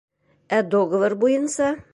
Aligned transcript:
Ә 0.59 0.63
договор 0.77 1.17
буйынса... 1.27 1.73